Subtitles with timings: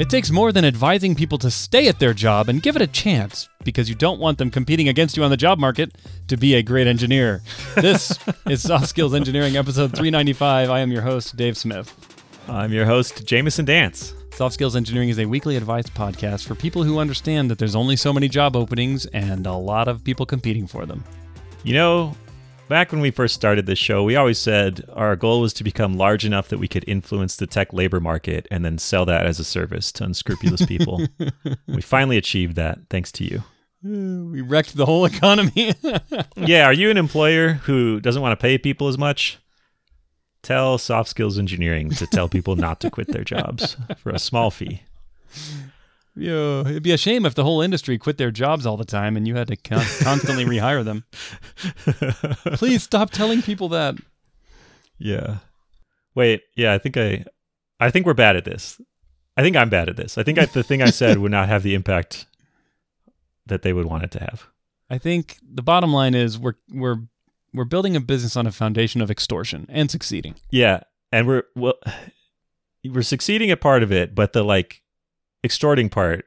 [0.00, 2.86] It takes more than advising people to stay at their job and give it a
[2.86, 5.98] chance because you don't want them competing against you on the job market
[6.28, 7.42] to be a great engineer.
[7.74, 10.70] This is Soft Skills Engineering, episode 395.
[10.70, 11.94] I am your host, Dave Smith.
[12.48, 14.14] I'm your host, Jamison Dance.
[14.32, 17.94] Soft Skills Engineering is a weekly advice podcast for people who understand that there's only
[17.94, 21.04] so many job openings and a lot of people competing for them.
[21.62, 22.16] You know,
[22.70, 25.98] back when we first started this show, we always said our goal was to become
[25.98, 29.40] large enough that we could influence the tech labor market and then sell that as
[29.40, 31.04] a service to unscrupulous people.
[31.66, 33.42] we finally achieved that thanks to you.
[33.82, 35.74] We wrecked the whole economy.
[36.36, 39.38] yeah, are you an employer who doesn't want to pay people as much?
[40.42, 44.50] Tell Soft Skills Engineering to tell people not to quit their jobs for a small
[44.50, 44.82] fee.
[46.16, 49.16] Yeah, it'd be a shame if the whole industry quit their jobs all the time
[49.16, 51.04] and you had to con- constantly rehire them.
[52.56, 53.94] Please stop telling people that.
[54.98, 55.38] Yeah.
[56.14, 57.24] Wait, yeah, I think I
[57.78, 58.80] I think we're bad at this.
[59.36, 60.18] I think I'm bad at this.
[60.18, 62.26] I think I, the thing I said would not have the impact
[63.46, 64.48] that they would want it to have.
[64.90, 66.96] I think the bottom line is we're we're
[67.54, 70.34] we're building a business on a foundation of extortion and succeeding.
[70.50, 70.80] Yeah,
[71.12, 71.74] and we're well
[72.84, 74.82] we're succeeding at part of it, but the like
[75.44, 76.24] extorting part,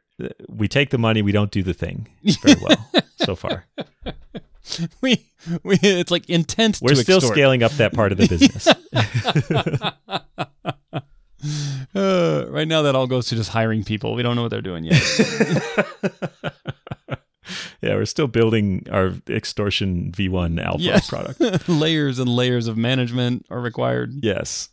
[0.50, 2.08] we take the money, we don't do the thing
[2.42, 3.66] very well so far.
[5.02, 5.26] We
[5.64, 7.34] we it's like intent We're still extort.
[7.34, 8.68] scaling up that part of the business.
[11.96, 14.16] Uh, right now that all goes to just hiring people.
[14.16, 15.02] We don't know what they're doing yet.
[17.82, 21.10] yeah, we're still building our extortion V1 alpha Yes.
[21.10, 21.68] product.
[21.68, 24.14] layers and layers of management are required.
[24.24, 24.70] Yes.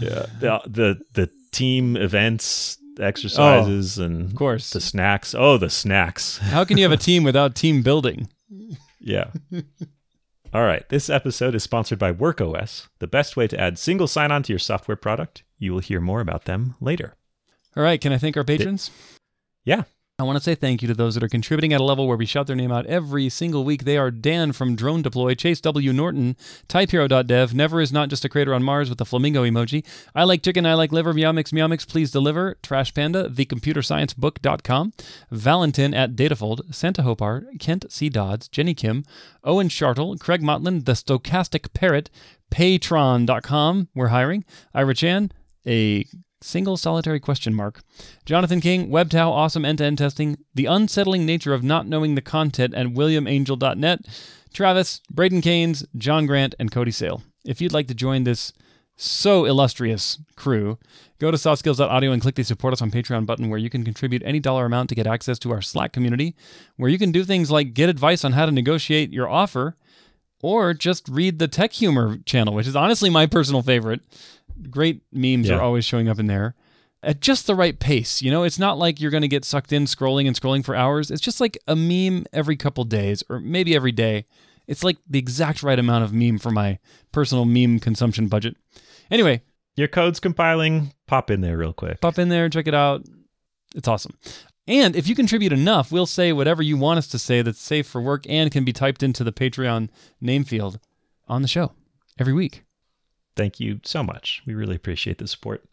[0.00, 0.24] Yeah.
[0.40, 4.70] The the the team events, exercises oh, and Of course.
[4.70, 5.34] the snacks.
[5.34, 6.38] Oh, the snacks.
[6.42, 8.28] How can you have a team without team building?
[9.00, 9.30] Yeah.
[10.52, 10.88] All right.
[10.88, 14.52] This episode is sponsored by WorkOS, the best way to add single sign on to
[14.52, 15.42] your software product.
[15.58, 17.14] You will hear more about them later.
[17.76, 18.90] All right, can I thank our patrons?
[19.64, 19.82] Yeah.
[20.20, 22.16] I want to say thank you to those that are contributing at a level where
[22.16, 23.82] we shout their name out every single week.
[23.82, 25.92] They are Dan from Drone Deploy, Chase W.
[25.92, 26.36] Norton,
[26.68, 29.84] TypeHero.dev, Never is not just a crater on Mars with the flamingo emoji.
[30.14, 34.92] I like chicken, I like liver, Meowmix, Meowmix, please deliver, Trash Panda, TheComputerScienceBook.com,
[35.32, 38.08] Valentin at Datafold, Santa Hopar, Kent C.
[38.08, 39.02] Dodds, Jenny Kim,
[39.42, 42.08] Owen Shartle, Craig Motlin, The Stochastic Parrot,
[42.52, 45.32] Patron.com, we're hiring, Ira Chan,
[45.66, 46.06] a
[46.44, 47.82] single solitary question mark.
[48.24, 52.94] Jonathan King, WebTow, awesome end-to-end testing, the unsettling nature of not knowing the content, and
[52.94, 54.00] WilliamAngel.net.
[54.52, 57.22] Travis, Braden Keynes, John Grant, and Cody Sale.
[57.44, 58.52] If you'd like to join this
[58.96, 60.78] so illustrious crew,
[61.18, 64.22] go to softskills.audio and click the support us on Patreon button where you can contribute
[64.24, 66.36] any dollar amount to get access to our Slack community,
[66.76, 69.76] where you can do things like get advice on how to negotiate your offer,
[70.42, 74.02] or just read the Tech Humor channel, which is honestly my personal favorite.
[74.70, 75.56] Great memes Yeah.
[75.56, 76.54] are always showing up in there
[77.02, 78.22] at just the right pace.
[78.22, 80.74] You know, it's not like you're going to get sucked in scrolling and scrolling for
[80.74, 81.10] hours.
[81.10, 84.26] It's just like a meme every couple days or maybe every day.
[84.66, 86.78] It's like the exact right amount of meme for my
[87.12, 88.56] personal meme consumption budget.
[89.10, 89.42] Anyway,
[89.76, 90.92] Your code's compiling.
[91.06, 92.00] Pop in there real quick.
[92.00, 93.04] pop in there, check it out.
[93.74, 94.16] It's awesome.
[94.66, 97.86] And if you contribute enough, we'll say whatever you want us to say that's safe
[97.86, 99.90] for work and can be typed into the Patreon
[100.22, 100.78] name field
[101.28, 101.72] on the show
[102.18, 102.62] every week.
[103.36, 104.42] Thank you so much.
[104.46, 105.64] We really appreciate the support.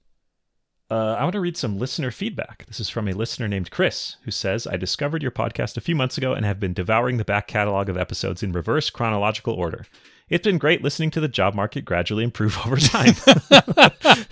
[0.89, 2.65] Uh, I want to read some listener feedback.
[2.67, 5.95] This is from a listener named Chris, who says, I discovered your podcast a few
[5.95, 9.85] months ago and have been devouring the back catalog of episodes in reverse chronological order.
[10.27, 13.13] It's been great listening to the job market gradually improve over time.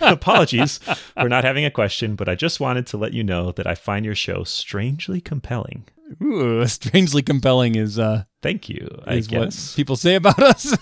[0.00, 3.66] Apologies for not having a question, but I just wanted to let you know that
[3.66, 5.86] I find your show strangely compelling.
[6.22, 10.76] Ooh, strangely compelling is uh Thank you, I is what people say about us.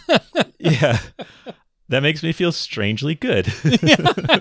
[0.59, 0.99] yeah.
[1.91, 3.47] That makes me feel strangely good.
[3.83, 3.97] yeah,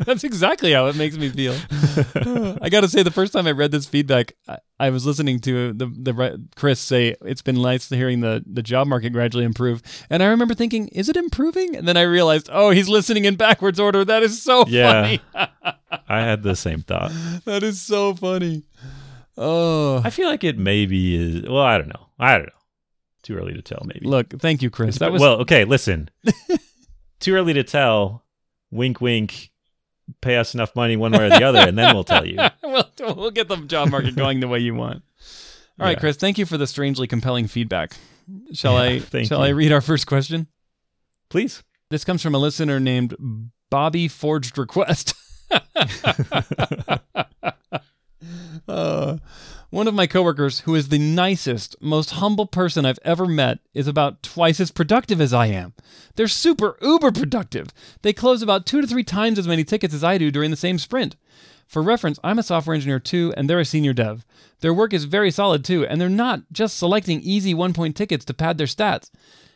[0.06, 1.56] that's exactly how it makes me feel.
[2.62, 5.40] I got to say, the first time I read this feedback, I, I was listening
[5.42, 9.82] to the the Chris say it's been nice hearing the the job market gradually improve,
[10.10, 11.76] and I remember thinking, is it improving?
[11.78, 14.04] And then I realized, oh, he's listening in backwards order.
[14.04, 15.04] That is so Yeah.
[15.04, 15.22] funny.
[16.10, 17.12] I had the same thought.
[17.46, 18.64] that is so funny.
[19.38, 21.44] Oh, I feel like it maybe is.
[21.50, 22.08] Well, I don't know.
[22.20, 22.52] I don't know.
[23.24, 24.06] Too early to tell, maybe.
[24.06, 24.98] look, thank you, Chris.
[25.00, 25.64] That was well, okay.
[25.66, 26.10] Listen,
[27.20, 28.24] too early to tell.
[28.72, 29.52] Wink, wink.
[30.22, 32.38] Pay us enough money one way or the other, and then we'll tell you.
[32.64, 35.04] we'll, we'll get the job market going the way you want.
[35.80, 36.00] All right, Yeah.
[36.00, 37.94] Chris, thank you for the strangely compelling feedback.
[38.54, 39.46] Shall Yeah, I thank shall you.
[39.46, 40.48] I read our first question?
[41.30, 41.62] Please.
[41.90, 43.16] This comes from a listener named
[43.70, 45.14] Bobby Forged Request.
[48.68, 49.18] uh,
[49.70, 53.88] one of my coworkers, who is the nicest, most humble person I've ever met, is
[53.88, 55.74] about twice as productive as I am.
[56.16, 57.68] They're super uber productive.
[58.02, 60.58] They close about two to three times as many tickets as I do during the
[60.58, 61.18] same sprint.
[61.68, 64.26] For reference, I'm a software engineer too, and they're a senior dev.
[64.62, 68.24] Their work is very solid too, and they're not just selecting easy one point tickets
[68.26, 69.12] to pad their stats.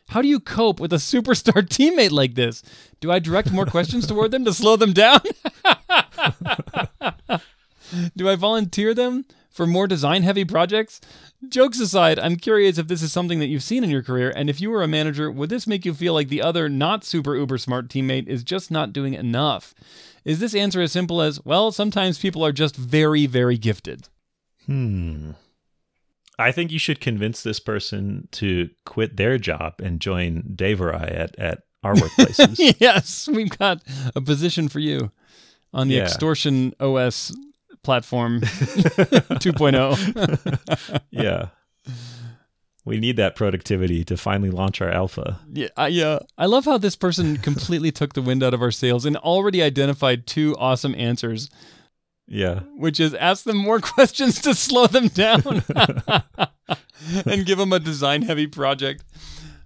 [0.09, 2.63] How do you cope with a superstar teammate like this?
[2.99, 5.21] Do I direct more questions toward them to slow them down?
[8.17, 11.01] do I volunteer them for more design heavy projects?
[11.49, 14.49] Jokes aside, I'm curious if this is something that you've seen in your career, and
[14.49, 17.35] if you were a manager, would this make you feel like the other not super
[17.35, 19.73] uber smart teammate is just not doing enough?
[20.23, 24.07] Is this answer as simple as, well, sometimes people are just very, very gifted?
[24.65, 25.31] Hmm.
[26.37, 30.93] I think you should convince this person to quit their job and join Dave or
[30.93, 32.75] I at, at our workplaces.
[32.79, 33.81] yes, we've got
[34.15, 35.11] a position for you
[35.73, 36.03] on the Yeah.
[36.03, 37.33] Extortion OS
[37.83, 41.01] platform 2.0.
[41.11, 41.49] yeah.
[42.83, 45.39] We need that productivity to finally launch our alpha.
[45.53, 46.17] Yeah, I, yeah.
[46.37, 49.61] I love how this person completely took the wind out of our sails and already
[49.61, 51.49] identified two awesome answers,
[52.27, 52.61] Yeah.
[52.75, 55.61] which is ask them more questions to slow them down
[57.25, 59.03] and give them a design heavy project.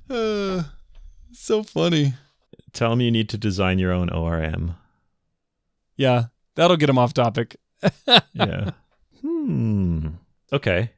[0.10, 0.64] Uh,
[1.32, 2.16] so funny.
[2.74, 4.76] Tell them you need to design your own ORM.
[5.96, 6.26] Yeah,
[6.56, 7.56] that'll get them off topic.
[8.34, 8.72] Yeah.
[9.22, 10.08] hmm.
[10.54, 10.92] Okay.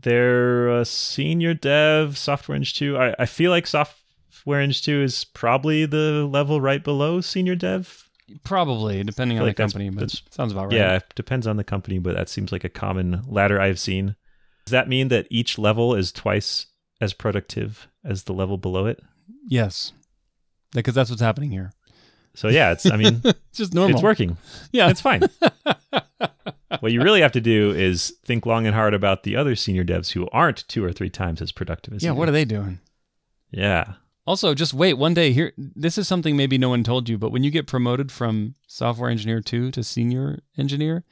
[0.00, 2.96] They're a senior dev, Software Eng 2.
[2.98, 8.08] I, I feel like Software Eng 2 is probably the level right below senior dev.
[8.44, 10.72] Probably, depending on feel the company, but that's- sounds about right.
[10.76, 14.16] Yeah, it depends on the company, but that seems like a common ladder I've seen.
[14.64, 16.66] Does that mean that each level is twice
[17.00, 19.00] as productive as the level below it?
[19.46, 19.92] Yes.
[20.72, 21.72] Because that's what's happening here.
[22.34, 23.96] So yeah, it's I mean, It's just normal.
[23.96, 24.36] it's working.
[24.72, 24.88] Yeah.
[24.90, 25.22] It's fine.
[26.80, 29.84] what you really have to do is think long and hard about the other senior
[29.84, 32.06] devs who aren't two or three times as productive as you.
[32.08, 32.18] yeah, you.
[32.18, 32.80] what are they doing?
[33.50, 33.94] Yeah.
[34.26, 35.52] Also, just wait one day here.
[35.58, 39.10] This is something maybe no one told you, but when you get promoted from software
[39.10, 41.04] engineer two to senior engineer,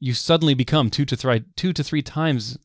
[0.00, 2.56] you suddenly become two to three two to three times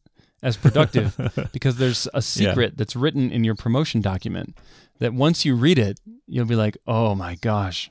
[0.43, 1.17] as productive
[1.53, 4.55] because there's a secret that's written in your promotion document
[4.99, 7.89] that once you read it, you'll be like, "Oh my gosh,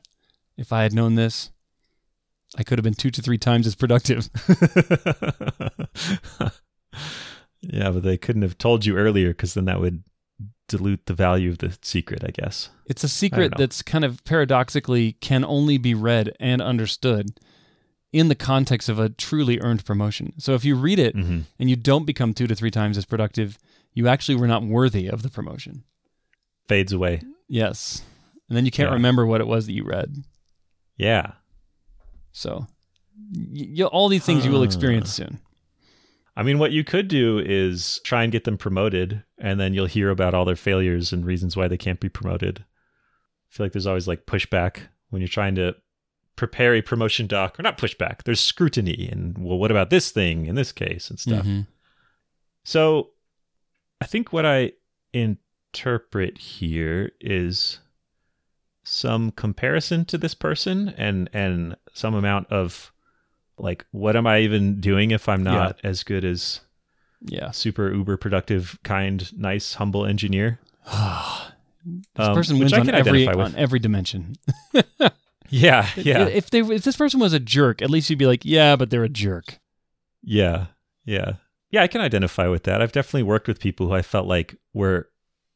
[0.56, 1.50] if I had known this,
[2.56, 4.28] I could have been two to three times as productive."
[7.62, 10.04] yeah, but they couldn't have told you earlier because then that would
[10.68, 12.68] dilute the value of the secret, I guess.
[12.86, 17.38] It's a secret that's kind of paradoxically can only be read and understood
[18.12, 20.34] in the context of a truly earned promotion.
[20.38, 21.40] So if you read it Mm-hmm.
[21.58, 23.58] and you don't become two to three times as productive,
[23.94, 25.84] you actually were not worthy of the promotion.
[26.68, 27.22] Fades away.
[27.48, 28.02] Yes.
[28.48, 28.94] And then you can't Yeah.
[28.94, 30.16] remember what it was that you read.
[30.96, 31.32] Yeah.
[32.32, 32.66] So
[33.90, 35.38] all these things you will experience soon.
[36.34, 39.84] I mean, what you could do is try and get them promoted, and then you'll
[39.86, 42.60] hear about all their failures and reasons why they can't be promoted.
[42.60, 44.78] I feel like there's always like pushback
[45.10, 45.74] when you're trying to
[46.36, 48.22] prepare a promotion doc, or not pushback.
[48.24, 51.44] There's scrutiny, and well, what about this thing in this case and stuff.
[51.46, 51.66] Mhm.
[52.64, 53.10] So,
[54.00, 54.72] I think what I
[55.12, 57.80] interpret here is
[58.84, 62.92] some comparison to this person and and some amount of
[63.58, 66.60] like what am I even doing if I'm not as good as
[67.20, 67.52] Yeah.
[67.52, 70.58] super uber productive, kind, nice, humble engineer?
[70.86, 70.96] this
[72.16, 74.34] Um, person which wins I on can every on every dimension.
[75.54, 78.42] Yeah, yeah, If they if this person was a jerk, at least you'd be like,
[78.44, 79.58] yeah, but they're a jerk.
[80.22, 80.66] yeah,
[81.04, 81.34] yeah,
[81.70, 81.82] yeah.
[81.82, 82.80] I can identify with that.
[82.80, 85.10] I've definitely worked with people who I felt like were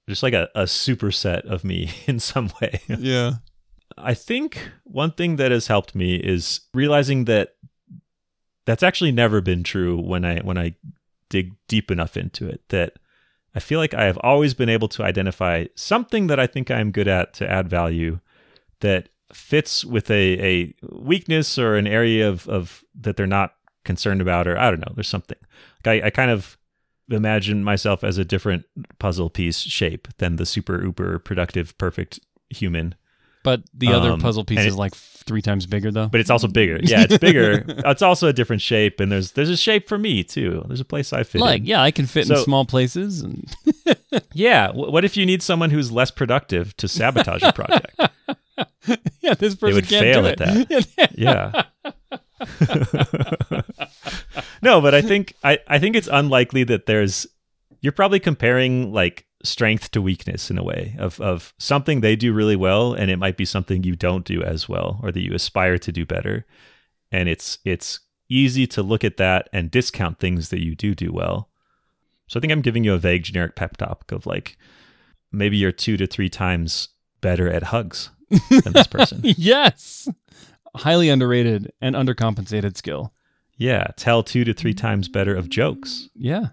[0.08, 2.80] just like a, a superset of me in some way.
[2.88, 3.32] Yeah.
[3.96, 7.54] I think one thing that has helped me is realizing that
[8.66, 10.74] that's actually never been true when I when I
[11.30, 12.94] dig deep enough into it that
[13.54, 16.90] I feel like I have always been able to identify something that I think I'm
[16.90, 18.20] good at to add value
[18.80, 23.54] that fits with a, a weakness or an area of, of that they're not
[23.85, 25.38] concerned about or I don't know, there's something.
[25.85, 26.56] Like I, I kind of
[27.09, 28.64] imagine myself as a different
[28.99, 32.18] puzzle piece shape than the super uber productive perfect
[32.50, 32.95] human.
[33.45, 36.09] But the other Um, puzzle piece is it- like three times bigger, though.
[36.09, 36.80] but it's also bigger.
[36.83, 37.64] Yeah, it's bigger.
[37.68, 40.64] it's also a different shape, and there's there's a shape for me too.
[40.66, 41.66] There's a place I fit like, in.
[41.66, 43.45] yeah, I can fit in small places, and
[44.35, 44.73] Yeah.
[44.73, 48.00] What if you need someone who's less productive to sabotage a project?
[49.20, 50.86] yeah, this person would can't fail do at it.
[51.18, 51.64] Yeah.
[54.62, 57.26] no, but I think I, I think it's unlikely that there's
[57.80, 62.32] you're probably comparing like strength to weakness in a way of of something they do
[62.32, 65.34] really well and it might be something you don't do as well or that you
[65.34, 66.44] aspire to do better.
[67.12, 71.12] And it's it's easy to look at that and discount things that you do do
[71.12, 71.48] well.
[72.28, 74.58] So I think I'm giving you a vague generic pep talk of like
[75.30, 76.88] maybe you're 2 to 3 times
[77.20, 79.21] better at hugs than this person.
[79.25, 80.09] yes,
[80.75, 83.12] highly underrated and undercompensated skill.
[83.56, 86.09] Yeah, tell two to three times better of jokes.
[86.14, 86.49] Yeah.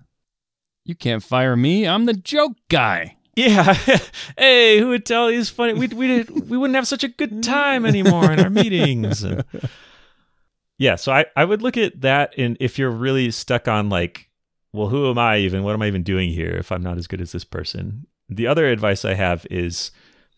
[0.85, 1.87] You can't fire me.
[1.87, 3.17] I'm the joke guy.
[3.35, 3.73] Yeah.
[4.37, 5.73] hey, who would tell these funny?
[5.73, 9.23] We we did, we wouldn't have such a good time anymore in our meetings.
[9.23, 9.43] And-
[10.77, 14.29] yeah, so I I would look at that, and if you're really stuck on like,
[14.71, 15.63] well, who am I even?
[15.63, 18.05] What am I even doing here if I'm not as good as this person?
[18.29, 19.91] The other advice I have is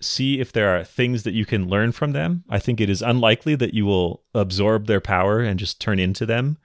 [0.06, 2.44] see if there are things that you can learn from them.
[2.50, 6.26] I think it is unlikely that you will absorb their power and just turn into
[6.26, 6.58] them,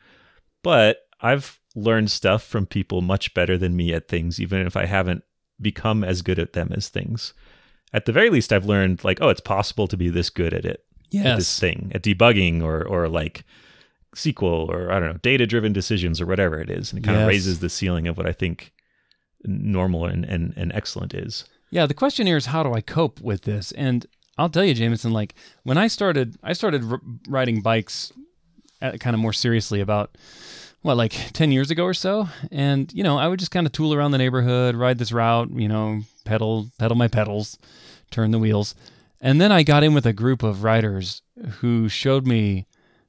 [0.63, 4.87] but I've learned stuff from people much better than me at things, even if I
[4.87, 5.23] haven't
[5.61, 7.33] become as good at them as things.
[7.93, 10.65] At the very least, I've learned like, oh, it's possible to be this good at
[10.65, 10.85] it,
[11.33, 13.45] at this thing, at debugging or or like
[14.17, 17.17] SQL or I don't know, data driven decisions or whatever it is, and it kind
[17.19, 17.23] Yes.
[17.25, 18.73] of raises the ceiling of what I think
[19.45, 21.45] normal and and, and excellent is.
[21.71, 23.71] Yeah, the question here is how do I cope with this?
[23.73, 24.05] And
[24.37, 28.13] I'll tell you, Jamison, like when I started, I started r- riding bikes
[28.83, 30.17] uh, at, kind of more seriously about
[30.83, 32.29] what, like 10 years ago or so.
[32.51, 35.51] And, you know, I would just kind of tool around the neighborhood, ride this route,
[35.51, 37.57] you know, pedal, pedal my pedals,
[38.11, 38.75] turn the wheels.
[39.21, 41.23] And then I got in with a group of riders
[41.59, 42.67] who showed me,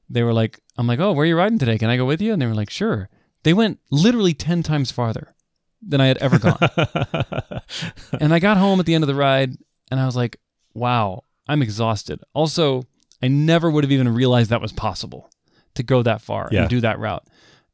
[0.10, 1.78] they were like, I'm like, oh, where are you riding today?
[1.78, 2.34] Can I go with you?
[2.34, 3.10] And they were like, sure.
[3.44, 5.34] They went literally 10 times farther
[5.82, 6.58] than I had ever gone.
[8.20, 9.56] And I got home at the end of the ride
[9.90, 10.38] and I was like,
[10.74, 12.20] wow, I'm exhausted.
[12.34, 12.84] Also,
[13.22, 15.30] I never would have even realized that was possible
[15.76, 16.62] to go that far Yeah.
[16.62, 17.26] and do that route.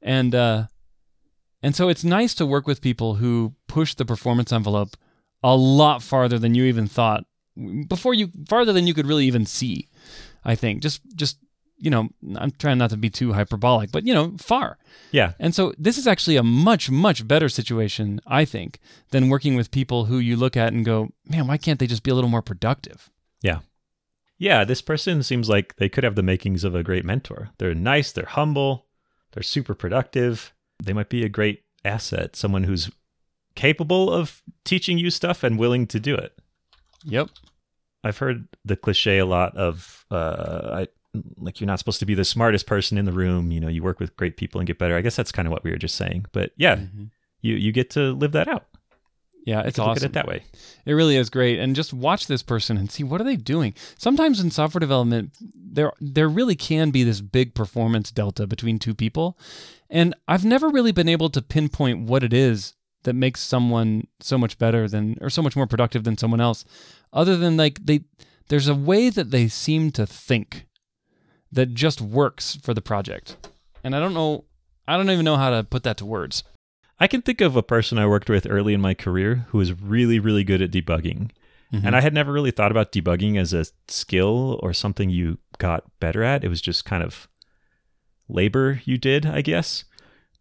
[0.01, 0.67] And uh
[1.63, 4.95] and so it's nice to work with people who push the performance envelope
[5.43, 7.25] a lot farther than you even thought
[7.87, 9.87] before you farther than you could really even see.
[10.45, 11.37] I think just just
[11.77, 14.77] you know, I'm trying not to be too hyperbolic, but you know, far.
[15.11, 18.79] yeah, And so this is actually a much, much better situation, I think,
[19.11, 22.03] than working with people who you look at and go, man, why can't they just
[22.03, 23.09] be a little more productive?
[23.41, 23.59] yeah.
[24.39, 24.65] Yeah.
[24.65, 27.49] This person seems like they could have the makings of a great mentor.
[27.57, 28.85] They're nice, they're humble,
[29.31, 30.53] they're super productive.
[30.83, 32.91] They might be a great asset, someone who's
[33.55, 36.37] capable of teaching you stuff and willing to do it.
[37.03, 37.29] Yep.
[38.03, 40.87] I've heard the cliche a lot of uh, I,
[41.37, 43.51] like you're not supposed to be the smartest person in the room.
[43.51, 44.95] You know, you work with great people and get better.
[44.95, 46.25] I guess that's kind of what we were just saying.
[46.31, 47.05] But yeah, mm-hmm.
[47.41, 48.65] you you get to live that out.
[49.47, 50.43] Yeah, it's can Look at it that way.
[50.85, 51.57] It really is great.
[51.57, 53.75] And just watch this person and see what are they doing.
[53.97, 58.93] Sometimes in software development, there there really can be this big performance delta between two
[58.93, 59.39] people.
[59.89, 64.37] And I've never really been able to pinpoint what it is that makes someone so
[64.37, 66.65] much better than or so much more productive than someone else.
[67.13, 68.01] Other than like they
[68.49, 70.66] there's a way that they seem to think
[71.51, 73.37] that just works for the project.
[73.83, 74.45] And I don't know
[74.87, 76.43] I don't even know how to put that to words.
[76.99, 79.79] I can think of a person I worked with early in my career who was
[79.79, 81.31] really, really good at debugging.
[81.71, 81.95] And mm-hmm.
[81.95, 86.23] I had never really thought about debugging as a skill or something you got better
[86.23, 86.43] at.
[86.45, 87.27] It was just kind of
[88.29, 89.83] labor you did, I guess.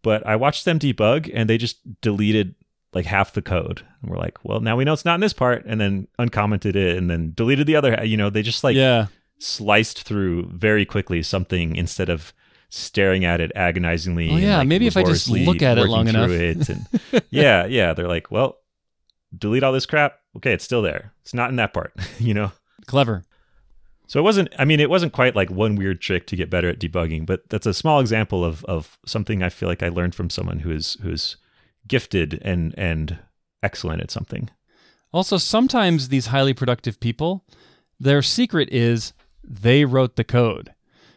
[0.01, 2.55] But I watched them debug and they just deleted
[2.93, 3.85] like half the code.
[4.01, 5.65] And we're like, well, now we know it's not in this part.
[5.65, 8.05] And then uncommented it and then deleted the other.
[8.05, 9.07] You know, they just like yeah.
[9.39, 12.33] Sliced through very quickly something instead of
[12.69, 14.31] staring at it agonisingly.
[14.31, 16.29] Oh, yeah, like, maybe if I just look at it long enough.
[16.31, 16.87] It and
[17.29, 17.93] yeah, yeah.
[17.93, 18.57] They're like, well,
[19.35, 20.19] delete all this crap.
[20.37, 21.13] Okay, it's still there.
[21.21, 22.51] It's not in that part, you know?
[22.85, 23.23] Clever.
[24.07, 26.69] So it wasn't, I mean, it wasn't quite like one weird trick to get better
[26.69, 30.15] at debugging, but that's a small example of, of something I feel like I learned
[30.15, 31.35] from someone who is, who is
[31.87, 33.19] gifted and, and
[33.61, 34.49] excellent at something.
[35.11, 37.45] Also, sometimes these highly productive people,
[37.99, 39.11] their secret is
[39.47, 40.73] they wrote the code.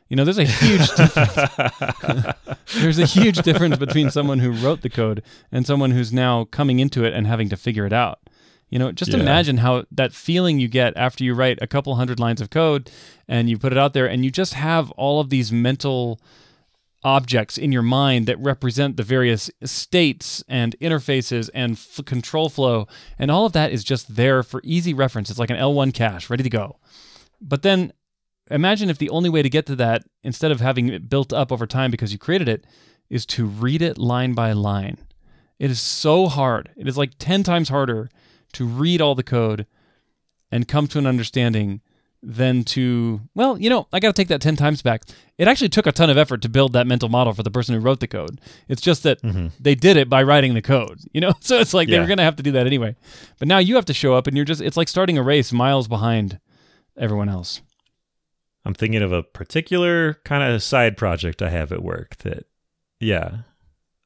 [0.09, 2.35] You know, there's a huge difference.
[2.75, 5.23] there's a huge difference between someone who wrote the code
[5.53, 8.19] and someone who's now coming into it and having to figure it out.
[8.71, 9.19] You know, just Yeah.
[9.21, 12.91] imagine how that feeling you get after you write a couple hundred lines of code
[13.29, 16.21] and you put it out there and you just have all of these mental
[17.03, 22.87] objects in your mind that represent the various states and interfaces and f- control flow
[23.19, 26.29] and all of that is just there for easy reference it's like an L1 cache
[26.29, 26.77] ready to go
[27.41, 27.91] but then
[28.51, 31.53] imagine if the only way to get to that instead of having it built up
[31.53, 32.65] over time because you created it
[33.09, 34.99] is to read it line by line.
[35.59, 36.71] It is so hard.
[36.77, 38.09] It is like 10 times harder
[38.55, 39.67] to read all the code
[40.51, 41.81] and come to an understanding
[42.23, 45.03] than to well you know i got to take that 10 times back.
[45.39, 47.75] It actually took a ton of effort to build that mental model for the person
[47.75, 48.43] who wrote the code.
[48.69, 49.49] It's just that mm-hmm.
[49.59, 51.33] they did it by writing the code you know?
[51.41, 52.01] So it's like they Yeah.
[52.01, 52.95] were going to have to do that anyway.
[53.39, 55.53] But now you have to show up and you're just it's like starting a race
[55.53, 56.41] miles behind
[56.99, 57.63] everyone else
[58.65, 62.45] I'm thinking of a particular kind of side project I have at work that,
[62.99, 63.39] yeah,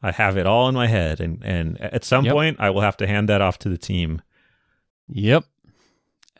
[0.02, 1.20] I have it all in my head.
[1.20, 2.32] And, and at some Yep.
[2.34, 4.22] point, I will have to hand that off to the team.
[5.08, 5.44] yep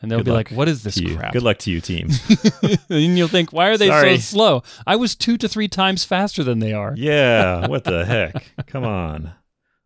[0.01, 2.09] and they'll Good be like, "What is this crap?" Good luck to you, team.
[2.89, 4.17] and you'll think, "Why are they Sorry.
[4.17, 4.63] so slow?
[4.85, 8.45] I was two to three times faster than they are." yeah, what the heck?
[8.67, 9.31] Come on.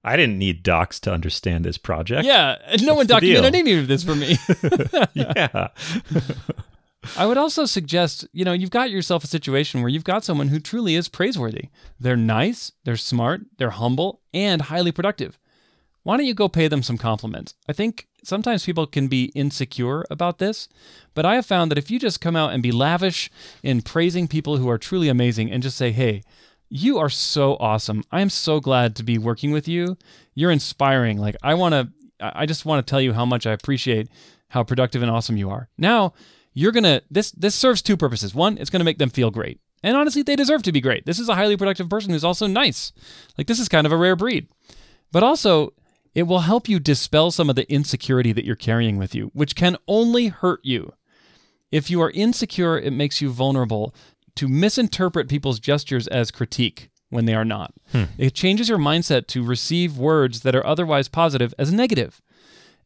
[0.03, 2.25] I didn't need docs to understand this project.
[2.25, 4.38] Yeah, no one documented any of this for me.
[5.13, 5.67] yeah.
[7.18, 10.50] I would also suggest, you know, you've got yourself a situation where you've got someone
[10.50, 11.70] who truly is praiseworthy.
[12.00, 15.39] They're nice, they're smart, they're humble, and highly productive.
[16.03, 17.56] Why don't you go pay them some compliments?
[17.68, 20.68] I think sometimes people can be insecure about this,
[21.13, 23.29] but I have found that if you just come out and be lavish
[23.63, 26.24] in praising people who are truly amazing and just say, hey,
[26.70, 28.03] you are so awesome.
[28.12, 29.98] I am so glad to be working with you.
[30.36, 31.18] You're inspiring.
[31.18, 31.89] Like, I want to,
[32.20, 34.10] I just want to tell you how much I appreciate
[34.50, 35.70] how productive and awesome you are.
[35.77, 36.13] Now,
[36.60, 38.36] you're gonna this this serves two purposes.
[38.36, 41.06] One, it's gonna make them feel great, and honestly, they deserve to be great.
[41.06, 42.92] This is a highly productive person who's also nice.
[43.38, 44.48] Like this is kind of a rare breed,
[45.12, 45.74] but also
[46.13, 49.56] it will help you dispel some of the insecurity that you're carrying with you, which
[49.56, 50.94] can only hurt you.
[51.72, 53.94] If you are insecure, it makes you vulnerable
[54.36, 57.74] to misinterpret people's gestures as critique when they are not.
[57.92, 58.06] Hmm.
[58.18, 62.22] It changes your mindset to receive words that are otherwise positive as negative.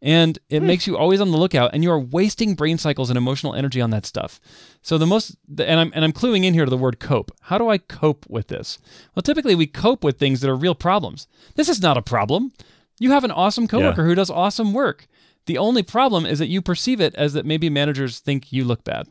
[0.03, 0.67] And it hmm.
[0.67, 3.79] makes you always on the lookout, and you are wasting brain cycles and emotional energy
[3.79, 4.41] on that stuff.
[4.81, 7.31] So the most, and I'm and I'm cluing in here to the word cope.
[7.43, 8.79] How do I cope with this?
[9.15, 11.27] Well, typically we cope with things that are real problems.
[11.55, 12.51] This is not a problem.
[12.99, 15.07] You have an awesome coworker who does awesome work.
[15.45, 18.83] The only problem is that you perceive it as that maybe managers think you look
[18.83, 19.07] bad.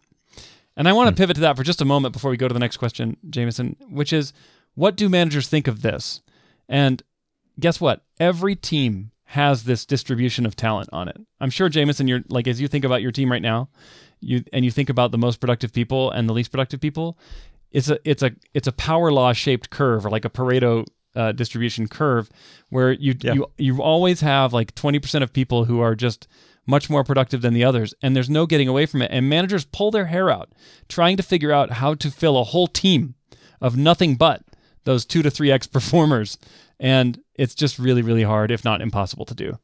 [0.77, 1.23] And I want to hmm.
[1.23, 3.77] pivot to that for just a moment before we go to the next question, Jamison,
[3.89, 4.35] which is
[4.75, 6.21] what do managers think of this?
[6.69, 7.03] And
[7.59, 8.03] guess what?
[8.21, 11.17] Every team has this distribution of talent on it.
[11.41, 13.69] I'm sure Jamison, you're like as you think about your team right now,
[14.21, 17.19] you and you think about the most productive people and the least productive people,
[17.71, 20.85] it's a it's a it's a power law shaped curve or like a Pareto
[21.17, 22.29] uh, distribution curve
[22.69, 23.33] where you Yeah.
[23.35, 26.29] you you always have like 20% of people who are just
[26.67, 29.65] much more productive than the others and there's no getting away from it and managers
[29.65, 30.53] pull their hair out
[30.89, 33.15] trying to figure out how to fill a whole team
[33.61, 34.43] of nothing but
[34.85, 36.39] those 2 to 3x performers
[36.83, 39.59] and it's just really really hard if not impossible to do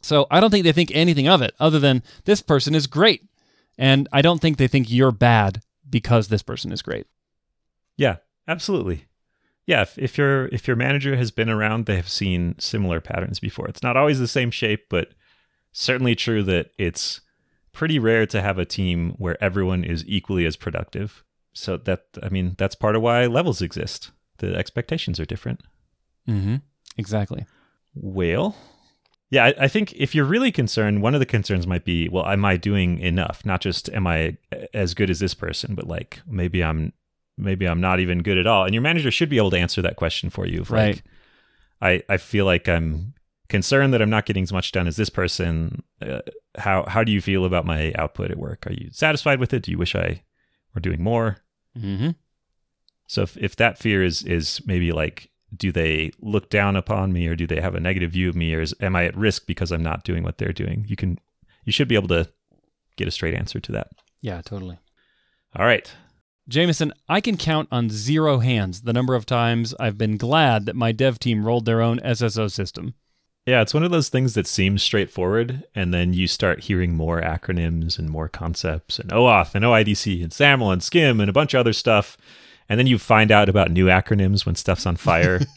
[0.00, 3.22] so i don't think they think anything of it other than this person is great
[3.78, 7.06] and i don't think they think you're bad because this person is great
[7.96, 8.16] Yeah,
[8.48, 9.04] absolutely.
[9.66, 13.38] Yeah, if, if your if your manager has been around, they have seen similar patterns
[13.40, 13.68] before.
[13.68, 15.08] It's not always the same shape, but
[15.72, 17.20] certainly true that it's
[17.72, 21.22] pretty rare to have a team where everyone is equally as productive.
[21.52, 24.10] So that I mean, that's part of why levels exist.
[24.38, 25.60] The expectations are different.
[26.28, 26.56] Mm-hmm
[26.96, 27.46] exactly
[27.94, 28.56] Well,
[29.30, 32.26] yeah, I, I think if you're really concerned, one of the concerns might be, well,
[32.26, 33.44] am I doing enough?
[33.44, 34.36] Not just am I
[34.72, 36.92] as good as this person, but like maybe I'm
[37.36, 38.64] maybe I'm not even good at all.
[38.64, 40.62] And your manager should be able to answer that question for you.
[40.68, 41.02] Right.
[41.80, 43.14] Like, I I feel like I'm
[43.48, 45.82] concerned that I'm not getting as much done as this person.
[46.00, 46.20] Uh,
[46.56, 48.66] how how do you feel about my output at work?
[48.66, 49.62] Are you satisfied with it?
[49.62, 50.22] Do you wish I
[50.74, 51.38] were doing more?
[51.76, 52.10] mm-hmm
[53.08, 57.26] So if, if that fear is is maybe like, do they look down upon me
[57.26, 59.46] or do they have a negative view of me or is, am I at risk
[59.46, 60.84] because I'm not doing what they're doing?
[60.88, 61.18] You can
[61.64, 62.28] you should be able to
[62.96, 63.88] get a straight answer to that.
[64.20, 64.78] yeah totally
[65.56, 65.92] All right.
[66.46, 70.76] Jamison, I can count on zero hands the number of times I've been glad that
[70.76, 72.94] my dev team rolled their own SSO system.
[73.46, 77.20] Yeah, it's one of those things that seems straightforward, and then you start hearing more
[77.20, 81.32] acronyms and more concepts, and oh, OAuth and OIDC and SAML and SCIM and a
[81.32, 82.16] bunch of other stuff.
[82.68, 85.40] And then you find out about new acronyms when stuff's on fire.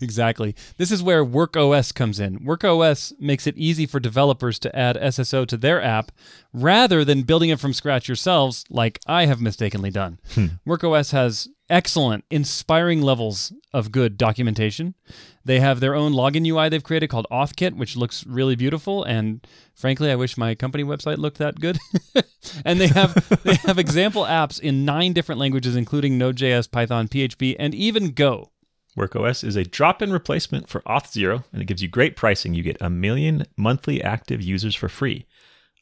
[0.00, 0.54] Exactly.
[0.76, 2.40] This is where WorkOS comes in.
[2.40, 6.12] WorkOS makes it easy for developers to add SSO to their app
[6.52, 10.18] rather than building it from scratch yourselves, like I have mistakenly done.
[10.34, 10.46] Hmm.
[10.66, 14.94] WorkOS has excellent, inspiring levels of good documentation.
[15.44, 19.04] They have their own login UI they've created called AuthKit, which looks really beautiful.
[19.04, 21.78] And frankly, I wish my company website looked that good.
[22.64, 27.56] and they have they have example apps in nine different languages, including Node.js, Python, PHP,
[27.58, 28.50] and even Go.
[28.96, 32.54] WorkOS is a drop-in replacement for Auth0, and it gives you great pricing.
[32.54, 35.26] You get a million monthly active users for free.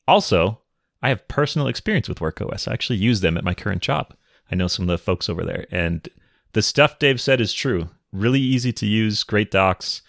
[0.07, 0.61] Also,
[1.03, 2.68] I have personal experience with WorkOS.
[2.68, 4.14] I actually use them at my current job.
[4.51, 6.09] I know some of the folks over there, and
[6.53, 7.91] the stuff Dave said is true.
[8.13, 10.03] Really easy to use, great docs,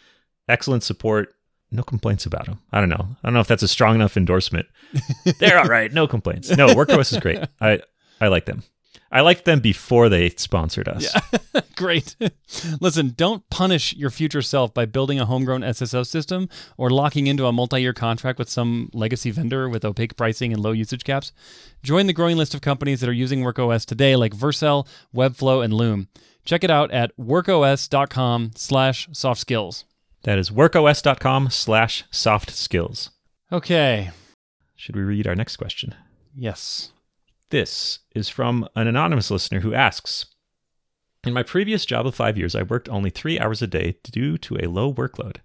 [0.47, 1.33] excellent support.
[1.71, 2.59] No complaints about them.
[2.71, 3.17] I don't know.
[3.21, 4.67] I don't know if that's a strong enough endorsement.
[5.39, 5.91] They're all right.
[5.91, 6.49] No complaints.
[6.55, 7.43] No, WorkOS is great.
[7.59, 7.81] I
[8.21, 8.63] I like them.
[9.11, 11.13] I liked them before they sponsored us.
[11.13, 11.61] Yeah.
[11.75, 12.15] Great.
[12.81, 17.45] Listen, don't punish your future self by building a homegrown SSO system or locking into
[17.45, 21.31] a multi year contract with some legacy vendor with opaque pricing and low usage caps.
[21.83, 25.73] Join the growing list of companies that are using WorkOS today, like Vercel, Webflow, and
[25.73, 26.07] Loom.
[26.43, 29.85] Check it out at workos.com slash soft skills.
[30.23, 33.11] That is workos.com slash soft skills.
[33.51, 34.11] Okay.
[34.75, 35.95] Should we read our next question?
[36.33, 36.91] Yes.
[37.49, 40.25] This is from an anonymous listener who asks
[41.23, 44.37] In my previous job of five years, I worked only three hours a day due
[44.39, 45.37] to a low workload.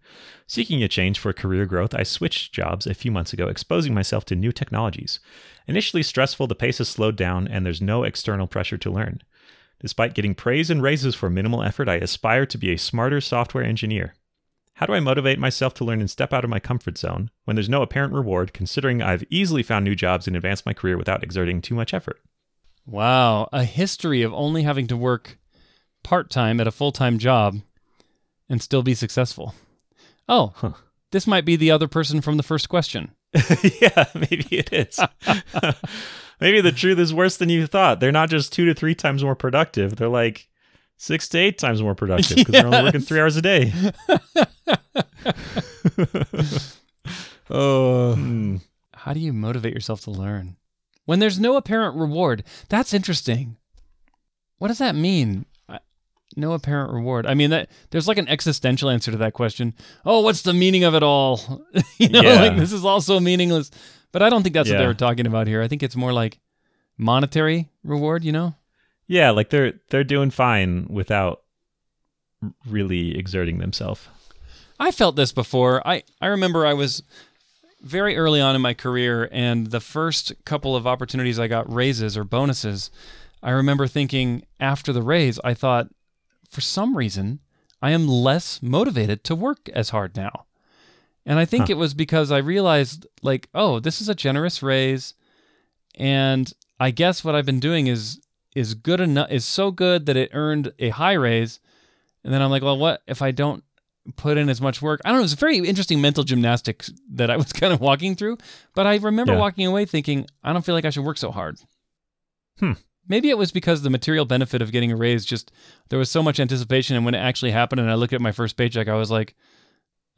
[0.48, 4.24] Seeking a change for career growth, I switched jobs a few months ago, exposing myself
[4.26, 5.20] to new technologies.
[5.68, 9.22] Initially stressful, the pace has slowed down, and there's no external pressure to learn.
[9.78, 13.64] Despite getting praise and raises for minimal effort, I aspire to be a smarter software
[13.64, 14.14] engineer.
[14.74, 17.54] How do I motivate myself to learn and step out of my comfort zone when
[17.56, 21.22] there's no apparent reward, considering I've easily found new jobs and advanced my career without
[21.22, 22.20] exerting too much effort?
[22.87, 23.48] Wow.
[23.52, 25.38] A history of only having to work
[26.02, 27.58] part time at a full time job
[28.48, 29.54] and still be successful.
[30.28, 30.72] Oh, Huh.
[31.11, 33.12] this might be the other person from the first question.
[33.80, 34.98] yeah, maybe it is.
[36.40, 38.00] maybe the truth is worse than you thought.
[38.00, 39.96] They're not just two to three times more productive.
[39.96, 40.48] They're like
[41.02, 43.72] six to eight times more productive because they're only working three hours a day.
[47.50, 48.14] Oh.
[48.14, 48.56] Hmm.
[48.94, 50.56] How do you motivate yourself to learn?
[51.04, 52.44] When there's no apparent reward.
[52.68, 53.56] That's interesting.
[54.58, 55.44] What does that mean?
[56.34, 57.26] No apparent reward.
[57.26, 59.74] I mean that there's like an existential answer to that question.
[60.06, 61.62] Oh, what's the meaning of it all?
[61.98, 62.40] you know, Yeah.
[62.40, 63.70] like this is all so meaningless.
[64.12, 64.86] But I don't think that's what they Yeah.
[64.88, 65.60] were talking about here.
[65.60, 66.38] I think it's more like
[66.96, 68.54] monetary reward, you know?
[69.06, 71.42] Yeah, like they're they're doing fine without
[72.66, 74.08] really exerting themselves.
[74.78, 75.86] I felt this before.
[75.86, 77.02] I, I remember I was
[77.82, 82.16] very early on in my career, and the first couple of opportunities I got raises
[82.16, 82.90] or bonuses,
[83.42, 85.88] I remember thinking after the raise, I thought,
[86.48, 87.40] for some reason,
[87.80, 90.46] I am less motivated to work as hard now.
[91.26, 91.72] And I think Huh.
[91.72, 95.14] it was because I realized, like, oh, this is a generous raise,
[95.96, 98.20] and I guess what I've been doing is
[98.54, 101.60] is good enough is so good that it earned a high raise.
[102.24, 103.64] And then I'm like, well, what if I don't
[104.16, 105.00] put in as much work?
[105.04, 105.20] I don't know.
[105.20, 108.38] It was a very interesting mental gymnastics that I was kind of walking through.
[108.74, 109.38] But I remember Yeah.
[109.38, 111.58] walking away thinking, I don't feel like I should work so hard.
[112.58, 112.72] Hmm.
[113.08, 115.50] Maybe it was because the material benefit of getting a raise just
[115.88, 118.30] there was so much anticipation, and when it actually happened, and I looked at my
[118.30, 119.34] first paycheck, I was like,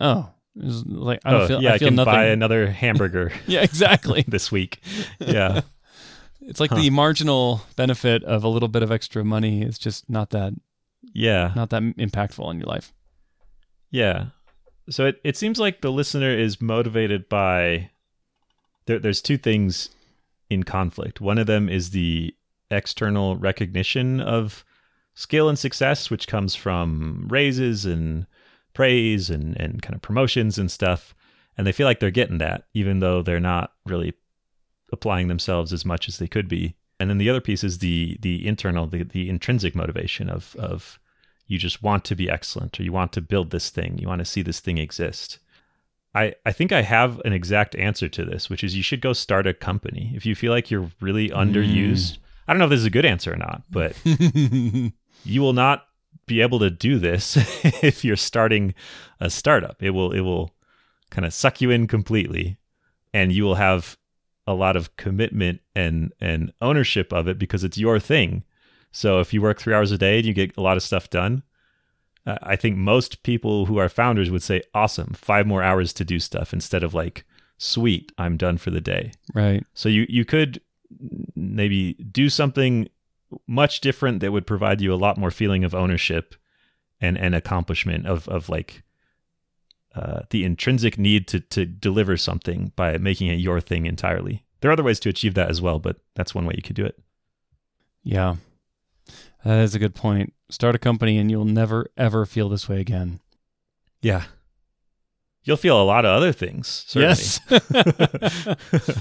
[0.00, 2.12] oh, it was like I don't oh, feel, yeah, I feel can nothing.
[2.12, 4.22] buy another hamburger yeah, exactly.
[4.28, 4.80] this week.
[5.18, 5.62] Yeah.
[6.46, 6.76] It's like Huh.
[6.76, 10.52] the marginal benefit of a little bit of extra money is just not that
[11.12, 11.52] Yeah.
[11.56, 12.92] not that impactful in your life.
[13.90, 14.26] Yeah.
[14.90, 17.90] So it, it seems like the listener is motivated by
[18.86, 19.88] there, there's two things
[20.50, 21.20] in conflict.
[21.20, 22.34] One of them is the
[22.70, 24.64] external recognition of
[25.14, 28.26] skill and success, which comes from raises and
[28.74, 31.14] praise and, and kind of promotions and stuff.
[31.56, 34.12] And they feel like they're getting that, even though they're not really
[34.94, 36.74] applying themselves as much as they could be.
[36.98, 40.98] And then the other piece is the the internal, the, the intrinsic motivation of of
[41.46, 44.20] you just want to be excellent or you want to build this thing you want
[44.20, 45.38] to see this thing exist.
[46.14, 49.12] I i think i have an exact answer to this which is you should go
[49.12, 50.12] start a company.
[50.14, 52.18] If you feel like you're really underused mm.
[52.46, 55.88] i don't know if this is a good answer or not but you will not
[56.26, 57.36] be able to do this
[57.82, 58.74] if you're starting
[59.20, 59.82] a startup.
[59.82, 60.54] It will it will
[61.10, 62.58] kind of suck you in completely
[63.12, 63.96] and you will have
[64.46, 68.44] a lot of commitment and and ownership of it because it's your thing
[68.94, 71.10] so if you work three hours a day and you get a lot of stuff
[71.10, 71.42] done,
[72.26, 76.04] uh, I think most people who are founders would say, awesome, five more hours to
[76.04, 77.24] do stuff instead of like,
[77.58, 79.10] sweet, I'm done for the day.
[79.34, 79.66] right.
[79.74, 80.60] So you, you could
[81.34, 82.88] maybe do something
[83.48, 86.36] much different that would provide you a lot more feeling of ownership
[87.00, 88.84] and, and accomplishment of, of like
[89.94, 94.44] uh, the intrinsic need to, to deliver something by making it your thing entirely.
[94.60, 96.76] There are other ways to achieve that as well, but that's one way you could
[96.76, 96.98] do it.
[98.02, 98.36] Yeah.
[99.44, 100.32] That is a good point.
[100.50, 103.20] Start a company and you'll never ever feel this way again.
[104.00, 104.24] Yeah.
[105.44, 106.84] You'll feel a lot of other things.
[106.86, 107.16] Certainly.
[107.50, 108.56] Yes.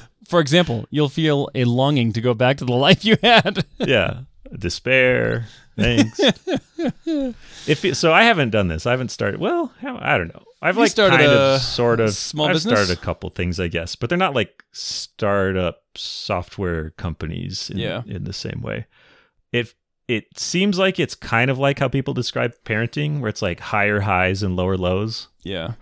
[0.28, 3.66] For example, you'll feel a longing to go back to the life you had.
[3.80, 4.22] yeah.
[4.58, 5.46] Despair.
[5.78, 6.20] Thanks.
[7.68, 8.86] if it, so, I haven't done this.
[8.86, 9.40] I haven't started.
[9.40, 10.44] Well, I don't know.
[10.62, 12.14] I've You like started kind a of, sort of.
[12.14, 12.74] small I've business?
[12.80, 18.04] started a couple things, I guess, but they're not like startup software companies in, Yeah.
[18.06, 18.86] in the same way.
[19.52, 19.74] It
[20.08, 24.02] it seems like it's kind of like how people describe parenting, where it's like higher
[24.02, 25.28] highs and lower lows.
[25.44, 25.74] Yeah.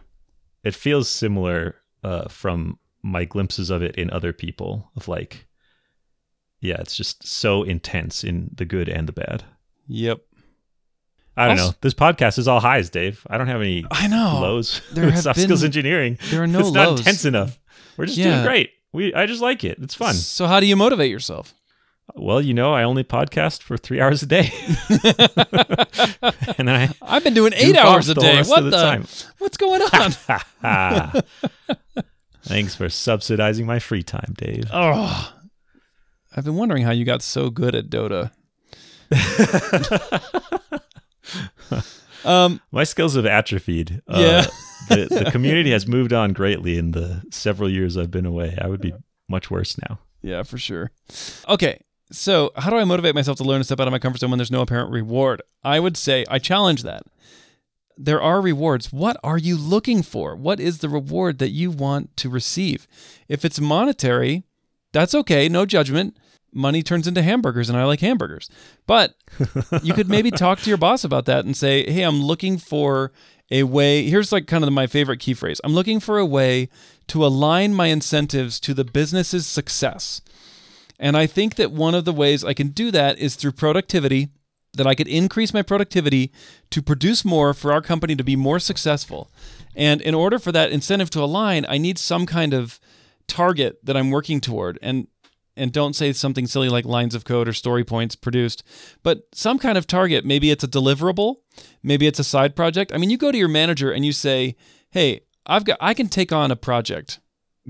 [0.64, 5.48] it feels similar uh, from my glimpses of it in other people of like
[6.62, 9.44] yeah it's just so intense in the good and the bad
[9.88, 10.20] Yep.
[11.36, 14.08] i don't Also- know this podcast is all highs dave i don't have any I
[14.08, 14.40] know.
[14.42, 17.60] lows there have soft skills been- engineering There are no it's not intense enough
[17.98, 20.76] we're just doing great we i just like it it's fun So how do you
[20.76, 21.54] motivate yourself?
[22.16, 24.52] well you know i only podcast for three hours a day
[26.58, 28.38] and i I've been doing eight hours a day.
[28.38, 28.70] rest What the?
[28.72, 30.12] the What's going on?
[32.44, 34.66] Thanks for subsidizing my free time, Dave.
[34.74, 35.34] Oh,
[36.36, 38.32] I've been wondering how you got so good at Dota.
[42.26, 44.02] um, my skills have atrophied.
[44.08, 44.46] Uh, Yeah.
[44.96, 48.58] the, the community has moved on greatly in the several years I've been away.
[48.62, 48.94] I would be
[49.28, 50.00] much worse now.
[50.22, 50.92] yeah, for sure.
[51.48, 54.20] Okay, so how do I motivate myself to learn and step out of my comfort
[54.20, 55.42] zone when there's no apparent reward?
[55.64, 57.04] I would say I challenge that.
[57.98, 58.92] There are rewards.
[58.92, 60.36] What are you looking for?
[60.36, 62.88] What is the reward that you want to receive?
[63.28, 64.44] If it's monetary,
[64.92, 66.18] that's okay, no judgment.
[66.54, 68.50] Money turns into hamburgers, and I like hamburgers.
[68.86, 69.16] But
[69.84, 73.12] you could maybe talk to your boss about that and say, hey, I'm looking for
[73.50, 74.04] a way.
[74.04, 76.70] Here's like kind of my favorite key phrase I'm looking for a way
[77.08, 80.22] to align my incentives to the business's success.
[81.00, 84.30] And I think that one of the ways I can do that is through productivity,
[84.74, 86.32] that I could increase my productivity
[86.70, 89.32] to produce more for our company to be more successful.
[89.76, 92.80] And in order for that incentive to align, I need some kind of
[93.32, 94.78] target that I'm working toward.
[94.82, 95.08] And
[95.58, 98.64] and don't say something silly like lines of code or story points produced,
[99.04, 100.26] but some kind of target.
[100.26, 101.38] Maybe it's a deliverable,
[101.84, 102.94] maybe it's a side project.
[102.94, 104.56] I mean, you go to your manager and you say,
[104.92, 107.20] "Hey, I've got I can take on a project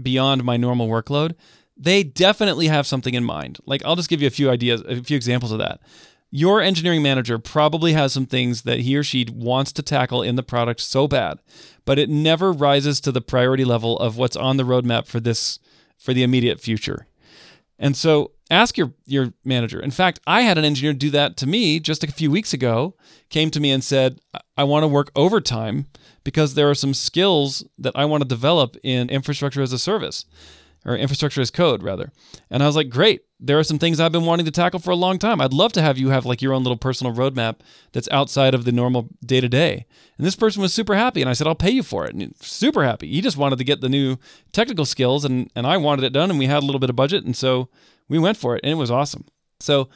[0.01, 1.35] beyond my normal workload."
[1.75, 3.59] They definitely have something in mind.
[3.65, 5.81] Like I'll just give you a few ideas, a few examples of that.
[6.33, 10.35] Your engineering manager probably has some things that he or she wants to tackle in
[10.35, 11.39] the product so bad,
[11.83, 15.59] but it never rises to the priority level of what's on the roadmap for this
[15.97, 17.05] for the immediate future.
[17.77, 19.81] And so ask your your manager.
[19.81, 22.95] In fact, I had an engineer do that to me just a few weeks ago.
[23.29, 24.19] Came to me and said,
[24.55, 25.87] "I want to work overtime
[26.23, 30.25] because there are some skills that I want to develop in infrastructure as a service."
[30.83, 32.11] Or infrastructure as code, rather.
[32.49, 33.21] And I was like, great.
[33.39, 35.39] There are some things I've been wanting to tackle for a long time.
[35.39, 37.57] I'd love to have you have like your own little personal roadmap
[37.91, 39.85] that's outside of the normal day to day.
[40.17, 41.21] And this person was super happy.
[41.21, 42.15] And I said, I'll pay you for it.
[42.15, 43.11] And super happy.
[43.11, 44.17] He just wanted to get the new
[44.53, 46.95] technical skills and, and I wanted it done and we had a little bit of
[46.95, 47.25] budget.
[47.25, 47.69] And so
[48.09, 49.25] we went for it and it was awesome.
[49.59, 49.89] So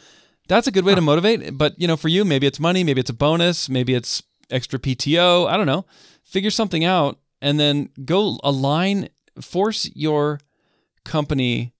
[0.48, 1.58] that's a good way to motivate.
[1.58, 4.22] But, you know, for you, maybe it's money, maybe it's a bonus, maybe it's
[4.52, 5.48] extra PTO.
[5.48, 5.86] I don't know.
[6.24, 9.10] Figure something out and then go align,
[9.42, 10.40] force your
[11.06, 11.74] company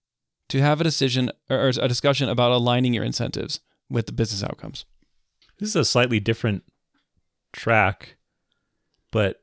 [0.48, 3.60] to have a decision or a discussion about aligning your incentives
[3.90, 4.84] with the business outcomes.
[5.58, 6.62] This is a slightly different
[7.52, 8.16] track,
[9.10, 9.42] but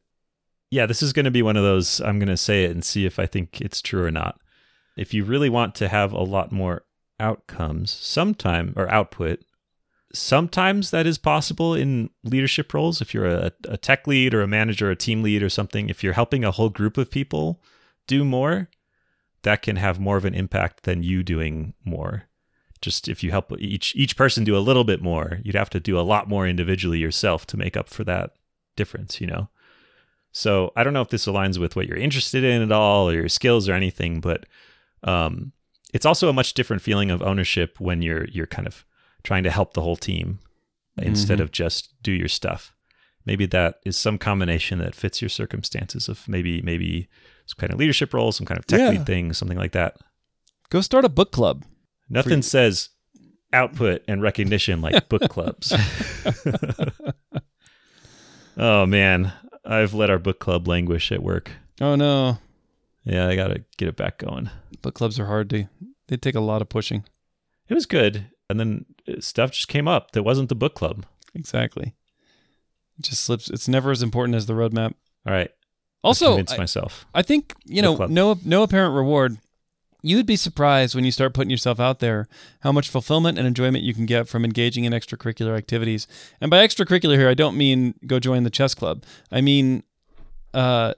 [0.71, 2.01] yeah, this is going to be one of those.
[2.01, 4.39] I'm going to say it and see if I think it's true or not.
[4.97, 6.83] If you really want to have a lot more
[7.19, 9.39] outcomes, sometime or output,
[10.13, 13.01] sometimes that is possible in leadership roles.
[13.01, 15.89] If you're a, a tech lead or a manager, or a team lead or something,
[15.89, 17.61] if you're helping a whole group of people
[18.07, 18.69] do more,
[19.43, 22.23] that can have more of an impact than you doing more.
[22.81, 25.79] Just if you help each each person do a little bit more, you'd have to
[25.79, 28.31] do a lot more individually yourself to make up for that
[28.75, 29.49] difference, you know.
[30.31, 33.13] So I don't know if this aligns with what you're interested in at all or
[33.13, 34.45] your skills or anything, but
[35.03, 35.51] um,
[35.93, 38.83] it's also a much different feeling of ownership when you're you're kind of
[39.23, 40.39] trying to help the whole team
[40.97, 41.43] instead Mhm.
[41.43, 42.75] of just do your stuff.
[43.25, 47.07] Maybe that is some combination that fits your circumstances of maybe maybe
[47.45, 48.89] some kind of leadership role, some kind of tech Yeah.
[48.89, 49.97] lead thing, something like that.
[50.69, 51.63] Go start a book club.
[52.09, 52.89] Nothing says
[53.51, 55.73] output and recognition like book clubs.
[58.57, 59.33] oh man,
[59.65, 61.51] I've let our book club languish at work.
[61.81, 62.37] Oh no,
[63.03, 64.49] Yeah, I got to get it back going.
[64.81, 65.65] book clubs are hard to.
[66.07, 67.03] They take a lot of pushing.
[67.67, 71.05] It was good, and then uh, stuff just came up that wasn't the book club.
[71.33, 71.95] Exactly.
[72.99, 73.49] It just slips.
[73.49, 74.93] It's never as important as the roadmap.
[75.25, 75.49] All right,
[76.03, 77.05] Also, convinced I, myself.
[77.13, 79.37] I think you know no no apparent reward.
[80.05, 82.27] You would be surprised when you start putting yourself out there
[82.59, 86.07] how much fulfillment and enjoyment you can get from engaging in extracurricular activities.
[86.41, 89.03] And by extracurricular here, I don't mean go join the chess club.
[89.31, 89.83] I mean
[90.53, 90.93] uh,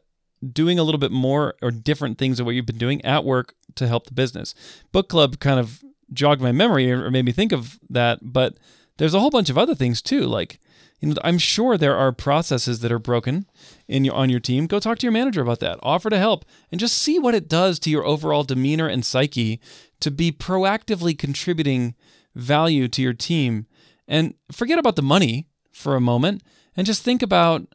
[0.52, 3.54] doing a little bit more or different things of what you've been doing at work
[3.76, 4.56] to help the business.
[4.92, 8.58] Book club kind of jogged my memory or made me think of that, but
[8.98, 10.22] there's a whole bunch of other things too.
[10.22, 10.60] Like,
[11.06, 13.46] you know, I'm sure there are processes that are broken
[13.88, 14.66] in your on your team.
[14.66, 15.80] Go talk to your manager about that.
[15.84, 19.62] Offer to help and just see what it does to your overall demeanor and psyche
[20.00, 21.96] to be proactively contributing
[22.34, 23.68] value to your team.
[24.08, 26.42] And forget about the money for a moment
[26.76, 27.68] and just think about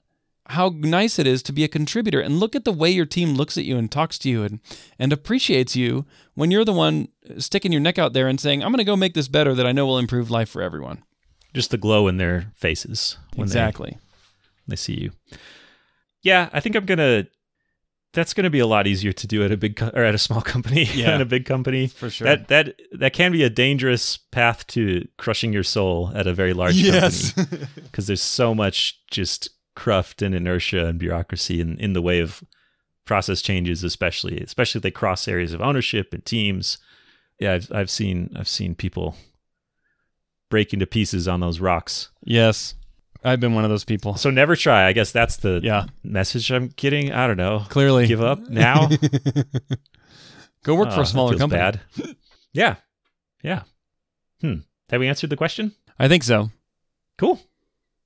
[0.47, 3.35] how nice it is to be a contributor and look at the way your team
[3.35, 4.59] looks at you and talks to you and,
[4.99, 7.07] and appreciates you when you're the one
[7.38, 9.66] sticking your neck out there and saying, I'm going to go make this better that
[9.66, 11.05] I know will improve life for everyone.
[11.55, 13.99] Just the glow in their faces when they exactly.
[14.69, 15.11] they see you.
[16.23, 17.27] Yeah, I think I'm gonna.
[18.13, 20.19] That's gonna be a lot easier to do at a big co- or at a
[20.19, 21.13] small company Yeah.
[21.13, 21.87] than a big company.
[21.87, 22.27] For sure.
[22.27, 26.53] That that that can be a dangerous path to crushing your soul at a very
[26.53, 27.33] large yes.
[27.33, 32.19] company because there's so much just cruft and inertia and bureaucracy in, in the way
[32.21, 32.43] of
[33.07, 36.79] process changes, especially especially if they cross areas of ownership and teams.
[37.39, 39.17] Yeah, I've I've seen I've seen people
[40.51, 42.11] break to pieces on those rocks.
[42.23, 42.75] Yes.
[43.25, 44.17] I've been one of those people.
[44.17, 44.87] So never try.
[44.87, 47.13] I guess that's the Yeah, message I'm getting.
[47.13, 47.65] I don't know.
[47.69, 48.07] clearly.
[48.07, 48.89] Give up now.
[50.63, 51.61] Go work for Oh, a smaller that feels company.
[52.07, 52.17] Bad.
[52.53, 52.77] yeah,
[53.43, 53.63] yeah.
[54.43, 54.55] Hmm.
[54.91, 55.73] Have we answered the question?
[55.99, 56.51] I think so.
[57.19, 57.41] Cool.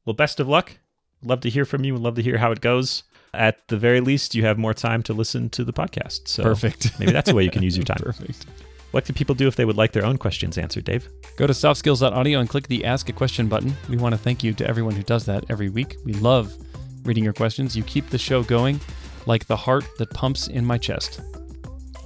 [0.04, 0.78] Well, best of luck.
[1.22, 1.96] Love to hear from you.
[1.96, 3.04] Love to hear how it goes.
[3.32, 6.28] At the very least, you have more time to listen to the podcast.
[6.28, 6.98] So Perfect.
[7.00, 7.98] maybe that's a way you can use your time.
[8.00, 8.46] Perfect.
[8.94, 11.08] What can people do if they would like their own questions answered, Dave?
[11.34, 13.74] Go to softskills.audio and click the Ask a Question button.
[13.88, 15.96] We want to thank you to everyone who does that every week.
[16.04, 16.54] We love
[17.02, 17.74] reading your questions.
[17.76, 18.78] You keep the show going
[19.26, 21.20] like the heart that pumps in my chest.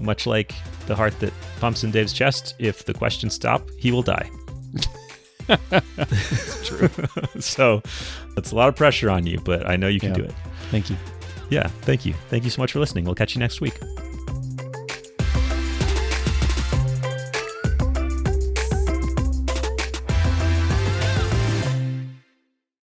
[0.00, 0.54] Much like
[0.86, 4.30] the heart that pumps in Dave's chest, if the questions stop, he will die.
[5.68, 6.88] That's True.
[7.38, 7.82] so
[8.34, 10.14] that's a lot of pressure on you, but I know you can Yeah.
[10.16, 10.34] do it.
[10.70, 10.96] Thank you.
[11.50, 12.14] Yeah, thank you.
[12.30, 13.04] Thank you so much for listening.
[13.04, 13.78] We'll catch you next week.